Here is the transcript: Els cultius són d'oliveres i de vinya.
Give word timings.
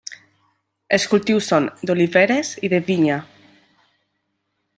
Els 0.97 1.03
cultius 1.11 1.49
són 1.53 1.69
d'oliveres 1.89 2.51
i 2.69 2.73
de 2.75 2.81
vinya. 2.89 3.19